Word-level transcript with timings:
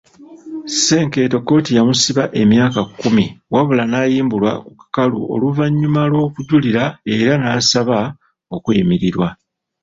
Senkeeto 0.83 1.37
kkooti 1.41 1.71
yamusiba 1.77 2.23
emyaka 2.41 2.81
kumi 2.99 3.25
wabula 3.53 3.83
n'ayimbulwa 3.87 4.51
ku 4.65 4.71
kakalu 4.81 5.17
oluvannyuma 5.33 6.01
lw'okujulira 6.11 6.83
era 7.15 7.33
n'asaba 7.37 7.97
okweyimirirwa. 8.55 9.27